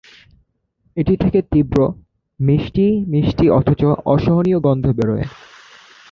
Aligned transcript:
এটি 0.97 1.13
থেকে 1.17 1.39
তীব্র, 1.51 1.77
মিষ্টি-মিষ্টি 2.39 3.45
অথচ 3.49 3.81
অসহনীয় 4.05 4.59
গন্ধ 4.59 4.85
বেরয়। 4.97 5.25